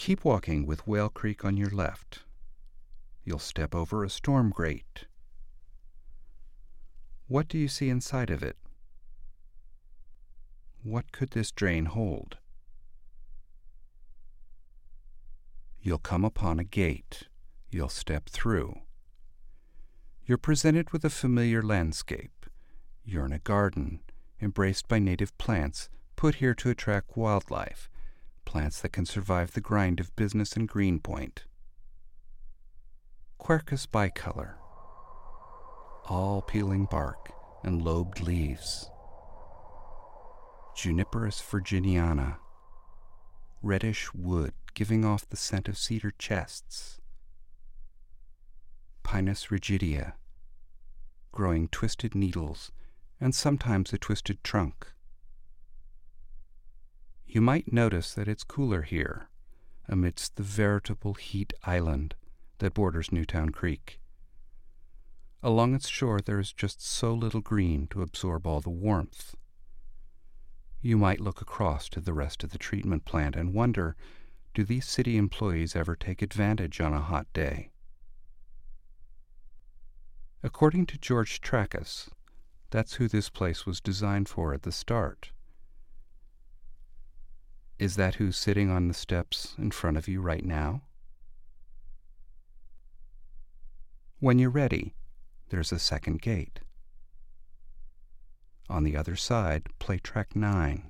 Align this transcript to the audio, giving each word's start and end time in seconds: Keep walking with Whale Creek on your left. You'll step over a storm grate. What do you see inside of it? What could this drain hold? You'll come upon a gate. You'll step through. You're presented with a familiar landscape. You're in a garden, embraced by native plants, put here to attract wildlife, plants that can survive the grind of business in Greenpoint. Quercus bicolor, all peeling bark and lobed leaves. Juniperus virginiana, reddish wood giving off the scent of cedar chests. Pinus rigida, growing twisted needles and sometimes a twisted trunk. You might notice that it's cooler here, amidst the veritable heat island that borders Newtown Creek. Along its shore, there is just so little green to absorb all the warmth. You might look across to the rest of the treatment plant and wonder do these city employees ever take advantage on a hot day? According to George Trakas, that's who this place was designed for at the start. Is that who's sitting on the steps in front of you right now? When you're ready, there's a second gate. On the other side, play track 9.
Keep 0.00 0.24
walking 0.24 0.64
with 0.64 0.86
Whale 0.86 1.10
Creek 1.10 1.44
on 1.44 1.58
your 1.58 1.68
left. 1.68 2.20
You'll 3.22 3.38
step 3.38 3.74
over 3.74 4.02
a 4.02 4.08
storm 4.08 4.48
grate. 4.48 5.04
What 7.28 7.48
do 7.48 7.58
you 7.58 7.68
see 7.68 7.90
inside 7.90 8.30
of 8.30 8.42
it? 8.42 8.56
What 10.82 11.12
could 11.12 11.32
this 11.32 11.52
drain 11.52 11.84
hold? 11.84 12.38
You'll 15.82 15.98
come 15.98 16.24
upon 16.24 16.58
a 16.58 16.64
gate. 16.64 17.24
You'll 17.68 17.90
step 17.90 18.30
through. 18.30 18.80
You're 20.24 20.38
presented 20.38 20.92
with 20.92 21.04
a 21.04 21.10
familiar 21.10 21.60
landscape. 21.60 22.46
You're 23.04 23.26
in 23.26 23.34
a 23.34 23.38
garden, 23.38 24.00
embraced 24.40 24.88
by 24.88 24.98
native 24.98 25.36
plants, 25.36 25.90
put 26.16 26.36
here 26.36 26.54
to 26.54 26.70
attract 26.70 27.18
wildlife, 27.18 27.90
plants 28.50 28.80
that 28.80 28.92
can 28.92 29.06
survive 29.06 29.52
the 29.52 29.60
grind 29.60 30.00
of 30.00 30.16
business 30.16 30.56
in 30.56 30.66
Greenpoint. 30.66 31.44
Quercus 33.38 33.86
bicolor, 33.86 34.54
all 36.06 36.42
peeling 36.42 36.84
bark 36.90 37.30
and 37.62 37.80
lobed 37.80 38.20
leaves. 38.20 38.90
Juniperus 40.76 41.40
virginiana, 41.40 42.38
reddish 43.62 44.12
wood 44.12 44.52
giving 44.74 45.04
off 45.04 45.28
the 45.28 45.36
scent 45.36 45.68
of 45.68 45.78
cedar 45.78 46.12
chests. 46.18 47.00
Pinus 49.04 49.46
rigida, 49.46 50.14
growing 51.30 51.68
twisted 51.68 52.16
needles 52.16 52.72
and 53.20 53.32
sometimes 53.32 53.92
a 53.92 53.98
twisted 53.98 54.42
trunk. 54.42 54.88
You 57.32 57.40
might 57.40 57.72
notice 57.72 58.12
that 58.14 58.26
it's 58.26 58.42
cooler 58.42 58.82
here, 58.82 59.28
amidst 59.86 60.34
the 60.34 60.42
veritable 60.42 61.14
heat 61.14 61.52
island 61.62 62.16
that 62.58 62.74
borders 62.74 63.12
Newtown 63.12 63.50
Creek. 63.50 64.00
Along 65.40 65.72
its 65.72 65.88
shore, 65.88 66.18
there 66.20 66.40
is 66.40 66.52
just 66.52 66.84
so 66.84 67.14
little 67.14 67.40
green 67.40 67.86
to 67.92 68.02
absorb 68.02 68.48
all 68.48 68.60
the 68.60 68.68
warmth. 68.68 69.36
You 70.80 70.98
might 70.98 71.20
look 71.20 71.40
across 71.40 71.88
to 71.90 72.00
the 72.00 72.12
rest 72.12 72.42
of 72.42 72.50
the 72.50 72.58
treatment 72.58 73.04
plant 73.04 73.36
and 73.36 73.54
wonder 73.54 73.94
do 74.52 74.64
these 74.64 74.88
city 74.88 75.16
employees 75.16 75.76
ever 75.76 75.94
take 75.94 76.22
advantage 76.22 76.80
on 76.80 76.92
a 76.92 77.00
hot 77.00 77.32
day? 77.32 77.70
According 80.42 80.86
to 80.86 80.98
George 80.98 81.40
Trakas, 81.40 82.08
that's 82.70 82.94
who 82.94 83.06
this 83.06 83.30
place 83.30 83.66
was 83.66 83.80
designed 83.80 84.28
for 84.28 84.52
at 84.52 84.62
the 84.62 84.72
start. 84.72 85.30
Is 87.80 87.96
that 87.96 88.16
who's 88.16 88.36
sitting 88.36 88.68
on 88.68 88.88
the 88.88 88.94
steps 88.94 89.54
in 89.56 89.70
front 89.70 89.96
of 89.96 90.06
you 90.06 90.20
right 90.20 90.44
now? 90.44 90.82
When 94.18 94.38
you're 94.38 94.50
ready, 94.50 94.92
there's 95.48 95.72
a 95.72 95.78
second 95.78 96.20
gate. 96.20 96.60
On 98.68 98.84
the 98.84 98.98
other 98.98 99.16
side, 99.16 99.62
play 99.78 99.96
track 99.96 100.36
9. 100.36 100.89